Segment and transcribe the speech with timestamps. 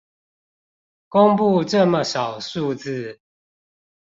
[1.09, 3.19] 公佈這麼少數字